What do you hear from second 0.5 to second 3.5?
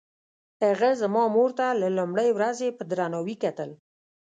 هغه زما مور ته له لومړۍ ورځې په درناوي